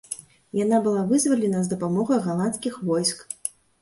Яна 0.59 0.77
была 0.87 1.03
вызвалена 1.11 1.59
з 1.67 1.71
дапамогай 1.73 2.19
галандскіх 2.27 2.81
войск. 2.93 3.19